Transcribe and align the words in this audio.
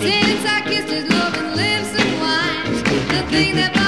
Since 0.00 0.46
I 0.46 0.62
kissed 0.62 0.88
his 0.88 1.06
loving 1.10 1.50
lips 1.54 1.92
and 2.00 2.20
wine, 2.22 2.72
the 3.12 3.30
thing 3.30 3.54
that 3.56 3.79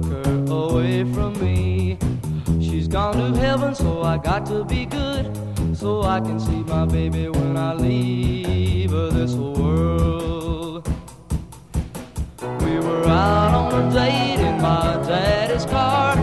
took 0.00 0.12
her 0.12 0.44
away 0.50 1.04
from 1.12 1.32
me. 1.40 1.96
She's 2.60 2.86
gone 2.86 3.16
to 3.16 3.38
heaven, 3.38 3.74
so 3.74 4.02
I 4.02 4.18
got 4.18 4.44
to 4.46 4.64
be 4.64 4.84
good. 4.84 5.24
So 5.74 6.02
I 6.02 6.20
can 6.20 6.38
see 6.38 6.62
my 6.64 6.84
baby 6.84 7.28
when 7.28 7.56
I 7.56 7.72
leave 7.74 8.90
this 8.90 9.32
world. 9.34 10.86
We 12.60 12.78
were 12.78 13.04
out 13.06 13.54
on 13.54 13.84
a 13.84 13.92
date 13.92 14.40
in 14.40 14.60
my 14.60 15.02
daddy's 15.06 15.64
car. 15.64 16.16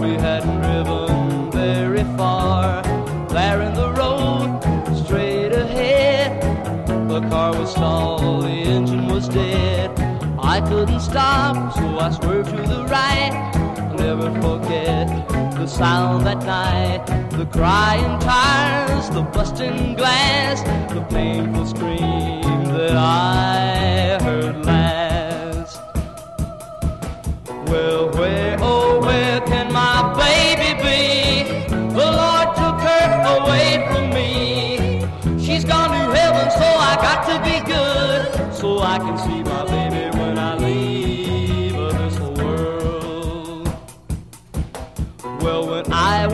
We 0.00 0.12
hadn't 0.14 0.60
driven 0.62 1.50
very 1.50 2.04
far. 2.16 2.82
There 3.28 3.60
in 3.62 3.74
the 3.74 3.92
road, 3.92 4.60
straight 5.04 5.52
ahead. 5.52 6.40
The 7.10 7.20
car 7.28 7.58
was 7.58 7.72
stalled, 7.72 8.44
the 8.44 8.48
engine 8.48 9.06
was 9.06 9.28
dead. 9.28 9.90
I 10.38 10.60
couldn't 10.60 11.00
stop, 11.00 11.74
so 11.74 11.98
I 11.98 12.10
swerved 12.10 12.50
to 12.50 12.62
the 12.62 12.81
right. 12.92 13.32
I'll 13.78 13.96
never 13.96 14.28
forget 14.42 15.08
the 15.56 15.66
sound 15.66 16.26
that 16.26 16.40
night, 16.44 17.06
the 17.30 17.46
crying 17.46 18.20
tires, 18.20 19.08
the 19.10 19.22
busting 19.22 19.94
glass, 19.94 20.60
the 20.92 21.00
painful 21.08 21.66
scream 21.66 22.64
that 22.76 22.96
I 22.96 24.18
heard 24.22 24.66
last. 24.66 25.80
Well, 27.70 28.10
where, 28.18 28.58
oh, 28.60 29.00
where 29.00 29.40
can 29.40 29.72
my 29.72 29.98
baby 30.24 30.70
be? 30.86 31.66
The 31.98 32.08
Lord 32.20 32.48
took 32.60 32.78
her 32.90 33.08
away 33.36 33.68
from 33.88 34.04
me. 34.18 34.28
She's 35.42 35.64
gone 35.64 35.90
to 35.96 36.02
heaven, 36.18 36.50
so 36.60 36.68
I 36.90 36.94
got 37.06 37.20
to 37.30 37.36
be 37.48 37.56
good, 37.74 38.54
so 38.54 38.80
I 38.80 38.98
can 38.98 39.16
see. 39.16 39.41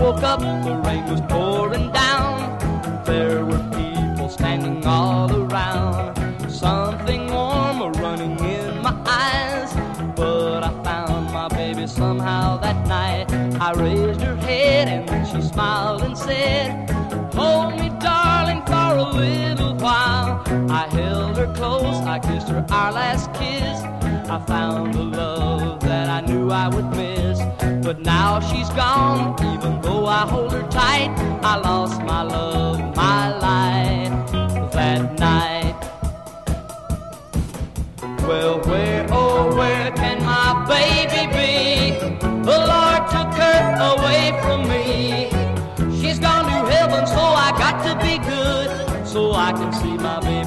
Woke 0.08 0.22
up, 0.22 0.40
the 0.40 0.74
rain 0.86 1.04
was 1.04 1.20
pouring 1.22 1.92
down. 1.92 3.04
There 3.04 3.44
were 3.44 3.62
people 3.76 4.28
standing 4.30 4.84
all 4.86 5.30
around. 5.30 6.16
Something 6.50 7.30
warm 7.30 7.92
running 7.92 8.38
in 8.38 8.80
my 8.80 8.94
eyes. 9.04 9.70
But 10.16 10.62
I 10.64 10.72
found 10.82 11.30
my 11.32 11.48
baby 11.48 11.86
somehow 11.86 12.56
that 12.58 12.86
night. 12.86 13.26
I 13.60 13.72
raised 13.74 14.22
her 14.22 14.36
head 14.36 14.88
and 14.88 15.06
then 15.06 15.26
she 15.26 15.46
smiled 15.46 16.02
and 16.02 16.16
said, 16.16 16.90
Hold 17.34 17.78
me, 17.78 17.90
darling, 18.00 18.62
for 18.64 18.90
a 18.96 19.10
little 19.12 19.74
while. 19.74 20.42
I 20.70 20.88
held 20.90 21.36
her 21.36 21.52
close, 21.52 21.96
I 22.06 22.18
kissed 22.18 22.48
her 22.48 22.64
our 22.70 22.92
last 22.92 23.32
kiss. 23.34 23.97
I 24.30 24.38
found 24.40 24.92
the 24.92 25.04
love 25.04 25.80
that 25.80 26.10
I 26.10 26.20
knew 26.20 26.50
I 26.50 26.68
would 26.68 26.90
miss. 26.94 27.38
But 27.82 28.00
now 28.00 28.40
she's 28.40 28.68
gone, 28.70 29.34
even 29.54 29.80
though 29.80 30.04
I 30.04 30.26
hold 30.26 30.52
her 30.52 30.68
tight. 30.68 31.08
I 31.42 31.56
lost 31.56 32.02
my 32.02 32.22
love, 32.22 32.94
my 32.94 33.38
life 33.38 34.30
that 34.72 35.18
night. 35.18 35.76
Well, 38.22 38.60
where, 38.68 39.06
oh, 39.10 39.56
where 39.56 39.90
can 39.92 40.22
my 40.22 40.66
baby 40.68 41.22
be? 41.32 41.98
The 42.20 42.58
Lord 42.72 43.02
took 43.08 43.32
her 43.32 43.62
away 43.92 44.38
from 44.42 44.68
me. 44.68 45.30
She's 45.98 46.18
gone 46.18 46.44
to 46.44 46.70
heaven, 46.70 47.06
so 47.06 47.20
I 47.20 47.50
got 47.52 47.82
to 47.86 47.96
be 48.04 48.18
good, 48.18 49.06
so 49.06 49.32
I 49.32 49.52
can 49.52 49.72
see 49.72 49.96
my 49.96 50.20
baby 50.20 50.37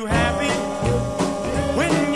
you 0.00 0.06
happy? 0.06 0.48
When 1.76 1.90
you're 1.90 2.09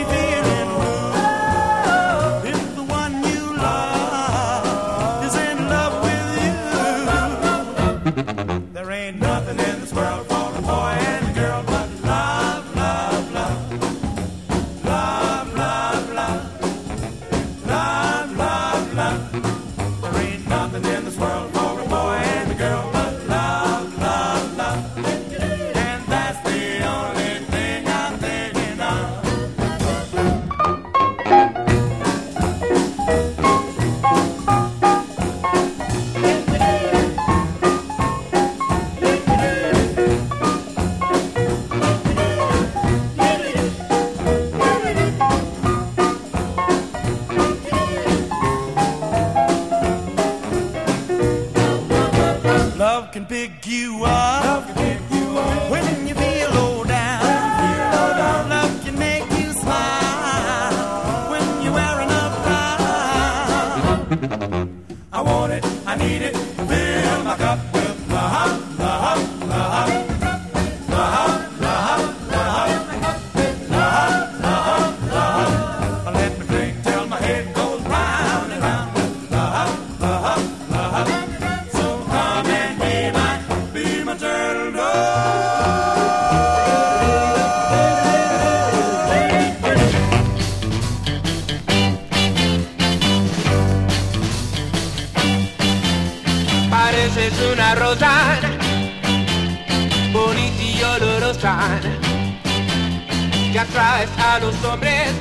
que 103.53 103.59
atraes 103.59 104.11
a 104.19 104.39
los 104.41 104.65
hombres 104.65 105.13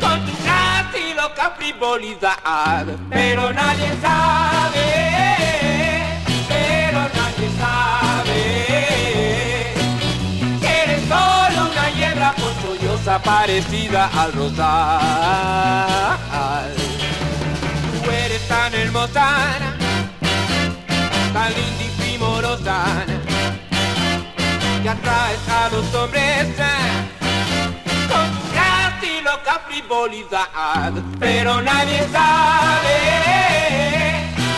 con 0.00 0.24
tu 0.24 0.32
gracia 0.44 1.10
y 1.10 1.14
loca 1.14 1.54
frivolidad. 1.58 2.86
Pero 3.10 3.52
nadie 3.52 3.90
sabe, 4.00 4.86
pero 6.48 7.00
nadie 7.00 7.48
sabe 7.58 8.42
que 10.60 10.82
eres 10.82 11.02
solo 11.08 11.70
una 11.72 11.86
hiedra 11.90 12.32
ponzoñosa 12.32 13.18
parecida 13.22 14.10
al 14.16 14.32
rosal. 14.32 15.08
Tú 18.04 18.10
eres 18.10 18.46
tan 18.46 18.74
hermosa, 18.74 19.28
tan 21.32 21.52
linda 21.54 21.84
y 21.84 21.88
primorosa, 22.00 22.84
que 24.82 24.88
atraes 24.88 25.48
a 25.48 25.68
los 25.70 25.94
hombres 25.94 26.46
con 28.08 28.30
tu 28.32 28.42
gracia 28.52 29.18
y 29.18 29.22
loca 29.22 29.60
frivolidad. 29.68 30.92
Pero 31.18 31.60
nadie 31.62 32.06
sabe, 32.12 32.98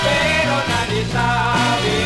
pero 0.06 0.54
nadie 0.72 1.06
sabe 1.12 1.96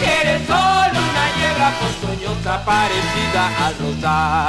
que 0.00 0.08
eres 0.20 0.42
solo 0.46 0.98
una 1.10 1.26
hiedra 1.36 1.68
ponzoñosa 1.80 2.54
parecida 2.64 3.42
al 3.66 3.74
rosal. 3.78 4.46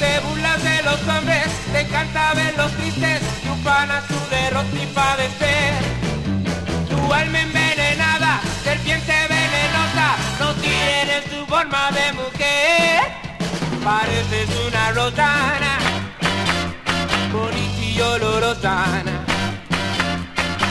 Te 0.00 0.12
burlas 0.20 0.60
de 0.62 0.82
los 0.82 1.00
hombres, 1.08 1.48
te 1.72 1.80
encanta 1.80 2.34
ver 2.34 2.54
los 2.56 2.72
tristes, 2.72 3.22
y 3.44 3.48
ufana 3.48 4.02
su 4.08 4.18
derrota 4.30 4.76
y 4.82 4.86
padecer. 4.86 5.74
Tu 6.88 7.12
alma 7.12 7.40
envenenada, 7.40 7.63
serpiente 8.84 9.14
venenosa, 9.28 10.16
no 10.38 10.54
tienes 10.54 11.24
tu 11.30 11.46
forma 11.46 11.90
de 11.90 12.12
mujer. 12.12 13.12
Pareces 13.82 14.48
una 14.66 14.92
rosana, 14.92 15.78
bonita 17.32 17.82
y 17.82 18.00
olorosana, 18.00 19.24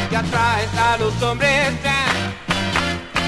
que 0.10 0.18
atraes 0.18 0.74
a 0.78 0.98
los 0.98 1.22
hombres 1.22 1.74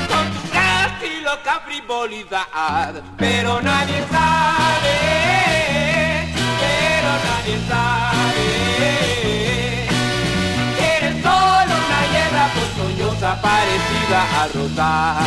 con 0.08 0.32
tu 0.32 0.52
gracia 0.52 1.08
y. 1.08 3.02
Pero 3.18 3.62
nadie 3.62 4.04
sabe, 4.12 4.98
pero 6.60 7.12
nadie 7.26 7.60
sabe 7.68 9.05
ponzoñosa 13.26 13.42
parecida 13.42 14.22
al 14.42 14.54
rosal. 14.54 15.26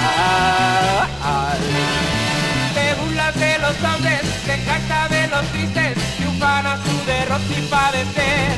Te 2.75 2.94
burlas 2.94 3.35
de 3.35 3.59
los 3.59 3.83
hombres, 3.83 4.23
te 4.46 4.55
encanta 4.55 5.09
de 5.09 5.27
los 5.29 5.44
tristes, 5.46 5.99
y 6.20 6.27
ufana 6.27 6.77
su 6.77 7.05
derrota 7.07 7.44
y 7.57 7.62
padecer. 7.68 8.57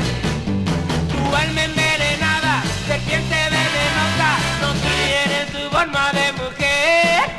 Tu 1.10 1.36
alma 1.36 1.64
envenenada, 1.64 2.62
serpiente 2.86 3.36
venenosa, 3.56 4.38
no 4.60 4.72
tienes 4.86 5.46
tu 5.52 5.70
forma 5.70 6.12
de 6.12 6.32
mujer. 6.32 7.30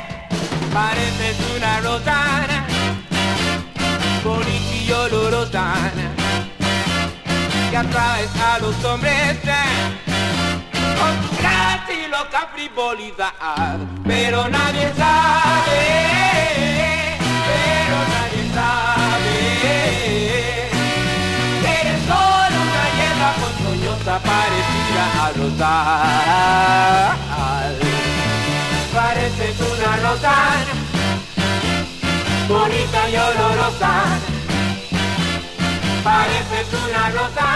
Pareces 0.72 1.36
una 1.56 1.80
rosana, 1.80 2.66
bonita 4.24 4.74
y 4.74 4.92
olorosana, 4.92 6.06
que 7.70 7.76
atraes 7.76 8.30
a 8.36 8.58
los 8.58 8.84
hombres 8.84 9.38
con 9.44 10.11
y 11.88 12.08
loca 12.08 12.48
frivolidad. 12.54 13.78
Pero 14.06 14.48
nadie 14.48 14.92
sabe, 14.94 15.82
pero 17.48 17.96
nadie 18.14 18.42
sabe 18.54 19.36
eres 21.80 22.00
solo 22.06 22.56
una 22.68 22.84
hiedra 22.96 23.30
ponzoñosa 23.40 24.14
parecida 24.30 25.04
a 25.22 25.26
rosal. 25.38 26.32
Pareces 28.94 29.56
una 29.60 29.96
rosa, 29.96 30.36
bonita 32.48 33.00
y 33.08 33.16
olorosa. 33.16 33.92
Pareces 36.04 36.68
una 36.84 37.04
rosa, 37.10 37.48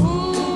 Ooh. 0.00 0.55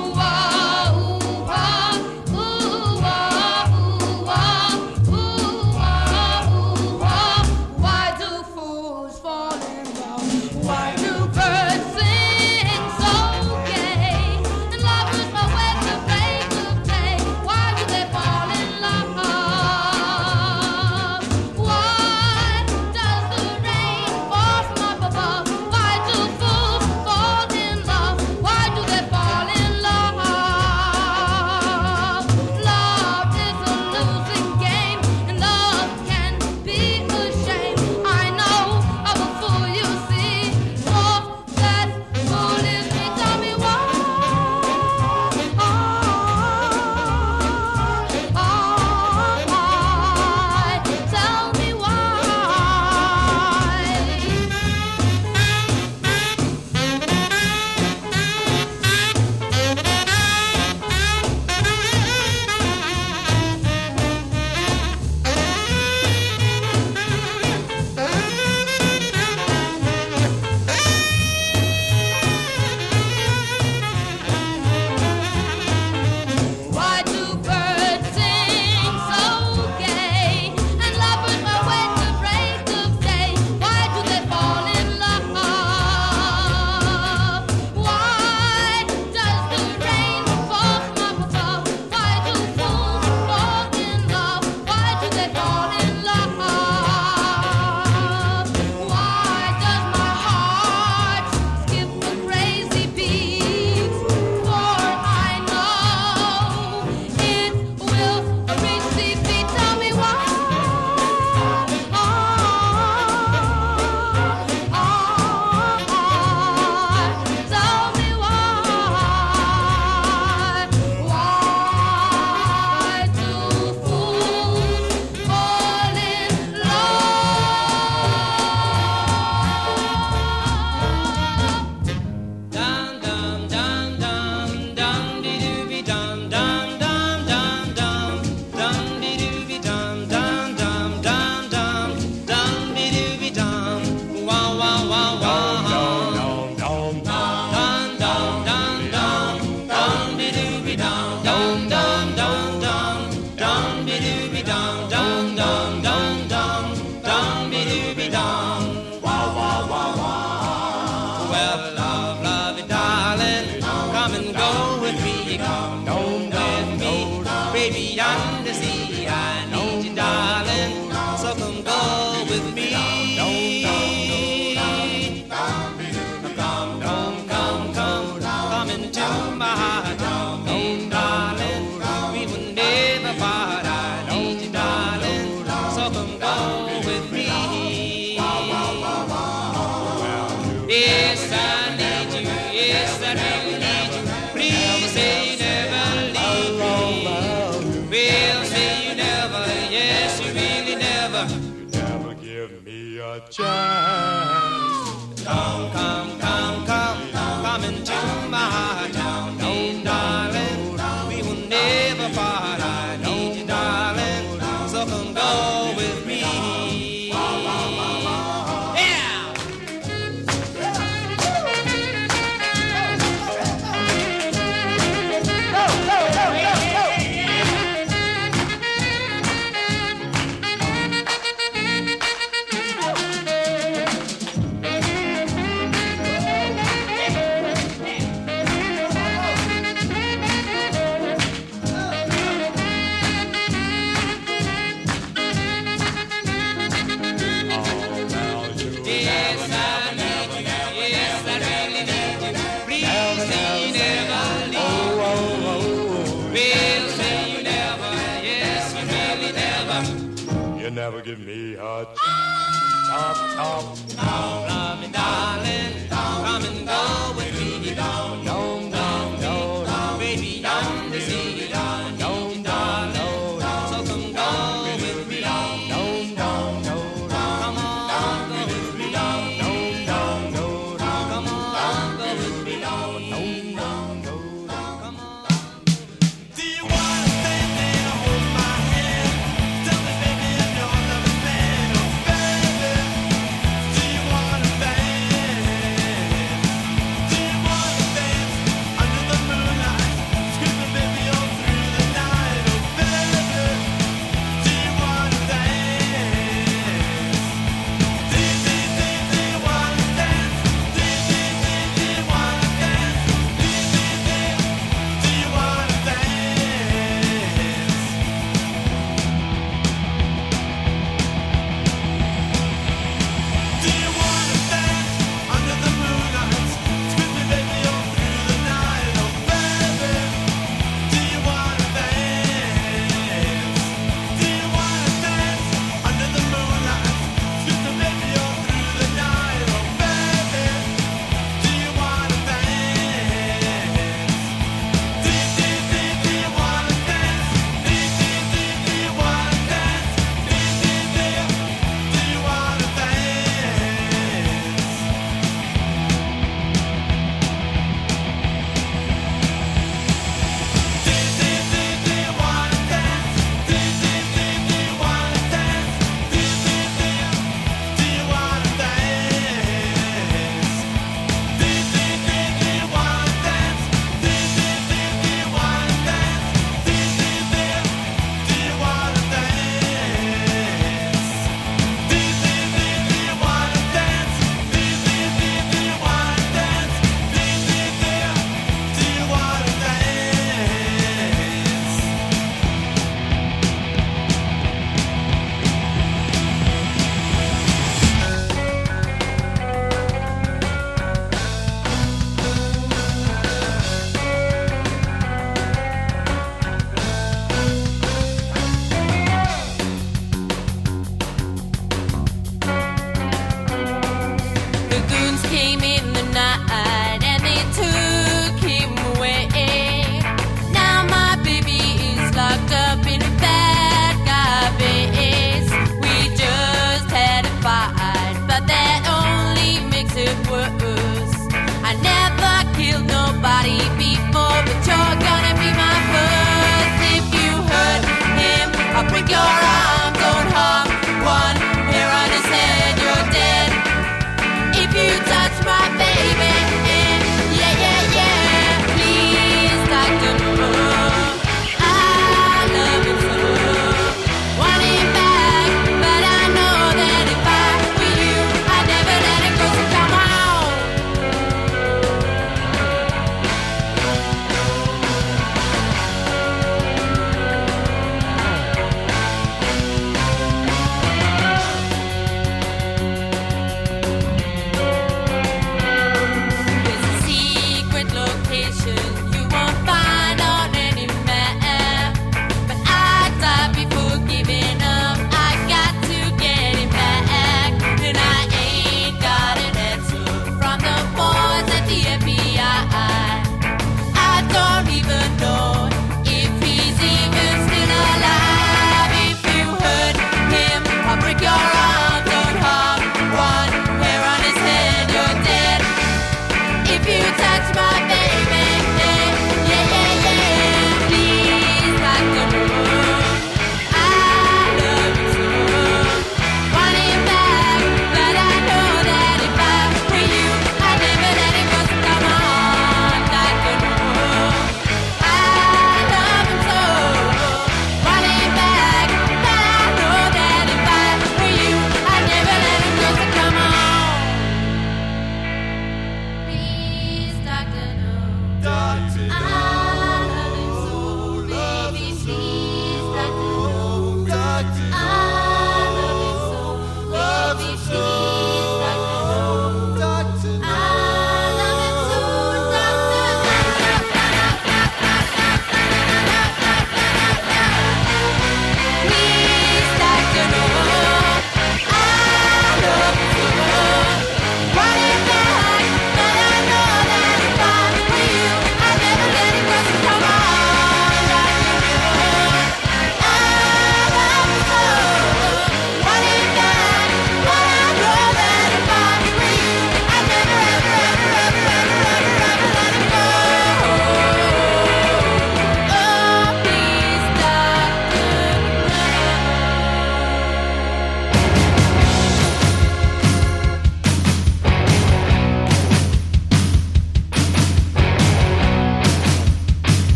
came 415.31 415.61
in. 415.63 415.80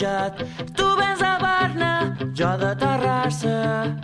pujat. 0.00 0.34
Tu 0.74 0.84
vens 0.96 1.18
de 1.18 1.38
Barna, 1.40 2.16
jo 2.34 2.56
de 2.56 2.74
Terrassa. 2.76 3.96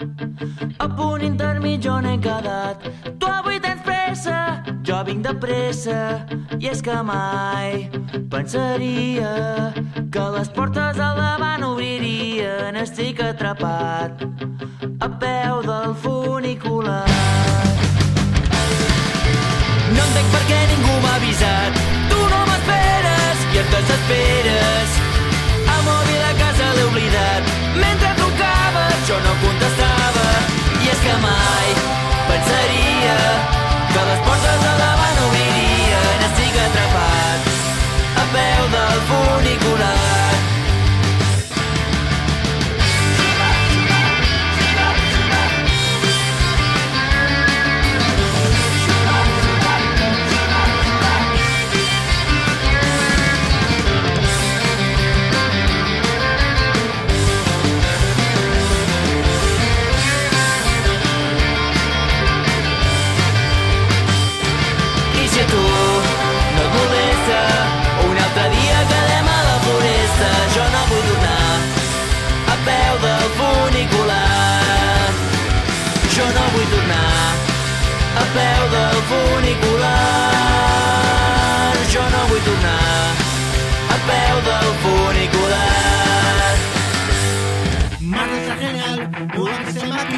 A 0.78 0.88
punt 0.88 1.22
intermig 1.22 1.86
on 1.86 2.04
he 2.04 2.18
quedat. 2.18 2.76
Tu 3.18 3.26
avui 3.26 3.60
tens 3.60 3.80
pressa, 3.82 4.62
jo 4.82 5.02
vinc 5.04 5.24
de 5.24 5.34
pressa. 5.34 6.26
I 6.58 6.68
és 6.68 6.82
que 6.82 7.02
mai 7.02 7.90
pensaria 8.30 9.72
que 10.10 10.30
les 10.36 10.48
portes 10.48 10.98
al 10.98 11.16
davant 11.16 11.64
obririen. 11.64 12.76
Estic 12.76 13.20
atrapat. 13.20 14.35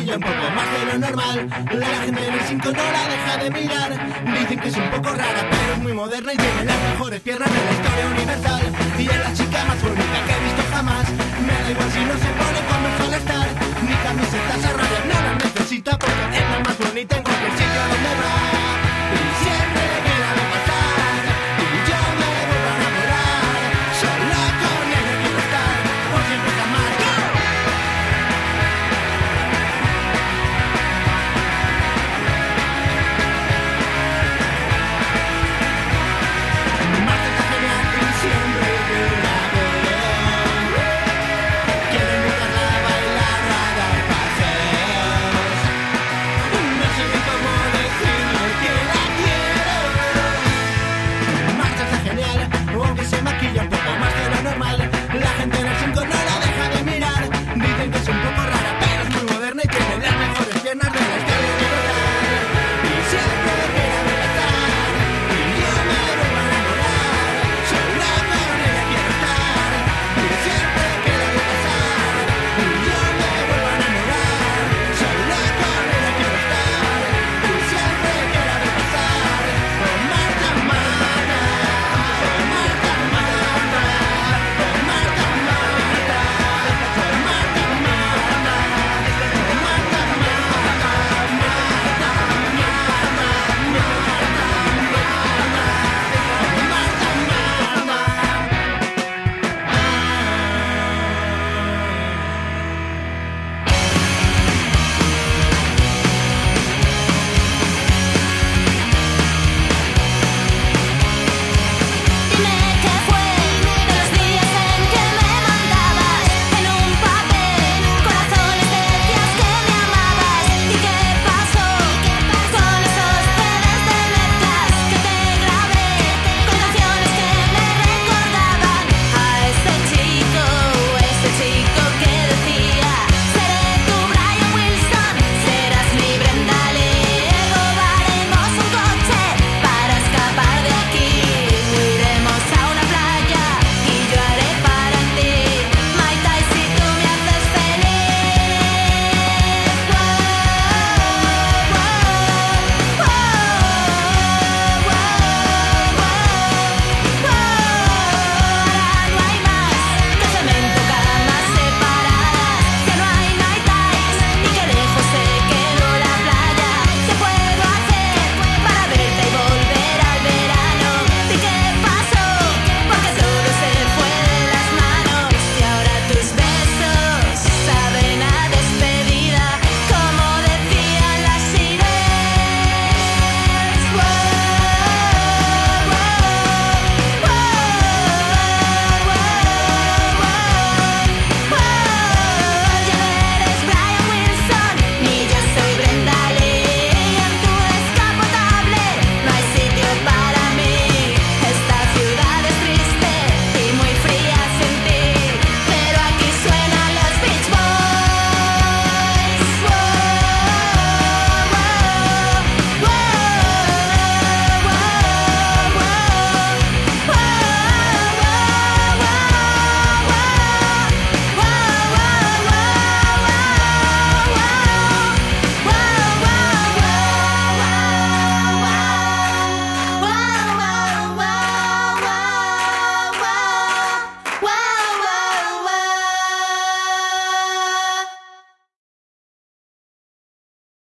ya 0.09 0.17
un 0.17 0.23
poco 0.23 0.51
más 0.57 0.69
de 0.73 0.85
lo 0.87 0.99
normal. 0.99 1.49
La 1.73 1.87
gente 2.05 2.27
en 2.27 2.35
el 2.35 2.41
5 2.41 2.73
no 2.73 2.83
la 2.97 3.03
deja 3.13 3.37
de 3.45 3.51
mirar. 3.51 3.91
Dicen 4.39 4.59
que 4.59 4.69
es 4.69 4.77
un 4.77 4.91
poco 4.91 5.11
rara, 5.11 5.43
pero 5.51 5.73
es 5.75 5.79
muy 5.81 5.93
moderna 5.93 6.33
y 6.33 6.37
tiene 6.37 6.65
las 6.65 6.81
mejores 6.91 7.21
piernas 7.21 7.51
de 7.53 7.61
la 7.67 7.73
historia 7.73 8.07
universal. 8.15 8.63
Y 8.99 9.03
es 9.07 9.19
la 9.19 9.33
chica 9.35 9.65
más 9.65 9.83
bonita 9.83 10.19
que 10.27 10.33
he 10.33 10.41
visto 10.49 10.63
jamás. 10.73 11.07
Me 11.47 11.55
da 11.63 11.71
igual 11.71 11.91
si 11.93 12.01
no 12.09 12.15
se 12.25 12.31
pone 12.41 12.61
cuando 12.69 12.89
suele 12.97 13.17
estar. 13.19 13.49
Ni 13.87 13.95
camisetas 14.07 14.65
a 14.65 14.73
rayas, 14.79 15.05
no 15.11 15.15
la 15.27 15.35
necesita 15.35 15.99
porque 15.99 16.37
es 16.39 16.51
la 16.53 16.59
más 16.61 16.79
bonita 16.79 17.17
en 17.17 17.23
cualquier 17.23 17.53
sitio 17.53 17.81
donde 17.93 18.13
va. 18.21 18.58